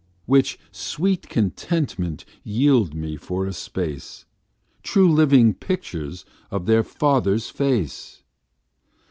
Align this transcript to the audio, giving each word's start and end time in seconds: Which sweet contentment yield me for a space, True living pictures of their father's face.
Which 0.25 0.57
sweet 0.71 1.29
contentment 1.29 2.25
yield 2.43 2.95
me 2.95 3.17
for 3.17 3.45
a 3.45 3.53
space, 3.53 4.25
True 4.81 5.11
living 5.13 5.53
pictures 5.53 6.25
of 6.49 6.65
their 6.65 6.81
father's 6.83 7.51
face. 7.51 8.23